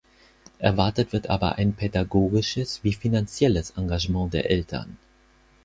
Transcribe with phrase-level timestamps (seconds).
[0.57, 4.97] Erwartet wird aber ein pädagogisches wie finanzielles Engagement der Eltern.